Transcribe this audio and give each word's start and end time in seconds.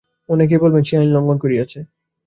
অনেকেই 0.29 0.61
বলিবেন, 0.61 0.83
সে 0.83 0.93
আইন 0.97 1.09
লঙ্ঘন 1.11 1.37
করিয়াছে। 1.37 1.79